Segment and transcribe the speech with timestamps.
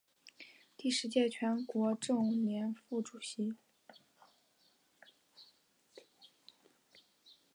[0.75, 3.55] 第十届全国政协副主席。